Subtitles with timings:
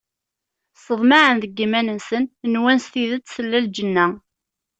[0.83, 4.07] Seḍmaɛen deg iman-nsen, nwan s tidet tella lǧenna.